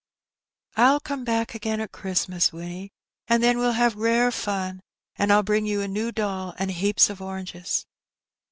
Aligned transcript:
"I'll 0.77 0.99
come 0.99 1.23
back 1.23 1.53
again 1.53 1.79
at 1.79 1.91
Christmas, 1.91 2.51
Winnie, 2.51 2.91
and 3.27 3.43
then 3.43 3.59
we'll 3.59 3.73
have 3.73 3.93
rare 3.95 4.31
fun, 4.31 4.81
and 5.15 5.31
I'll 5.31 5.43
bring 5.43 5.67
you 5.67 5.81
a 5.81 5.87
new 5.87 6.11
doll 6.11 6.55
and 6.57 6.71
heaps 6.71 7.11
of 7.11 7.21
oranges." 7.21 7.85